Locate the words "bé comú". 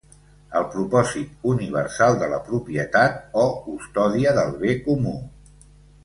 4.65-5.13